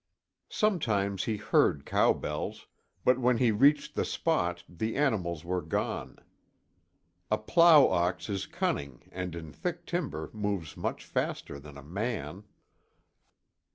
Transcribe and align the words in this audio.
Sometimes 0.49 1.25
he 1.25 1.37
heard 1.37 1.85
cow 1.85 2.11
bells, 2.11 2.65
but 3.05 3.19
when 3.19 3.37
he 3.37 3.51
reached 3.51 3.93
the 3.93 4.03
spot 4.03 4.63
the 4.67 4.95
animals 4.95 5.45
were 5.45 5.61
gone. 5.61 6.17
A 7.29 7.37
plow 7.37 7.85
ox 7.85 8.27
is 8.27 8.47
cunning 8.47 9.07
and 9.11 9.35
in 9.35 9.51
thick 9.51 9.85
timber 9.85 10.31
moves 10.33 10.75
much 10.75 11.05
faster 11.05 11.59
than 11.59 11.77
a 11.77 11.83
man. 11.83 12.45